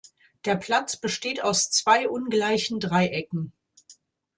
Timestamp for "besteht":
0.97-1.43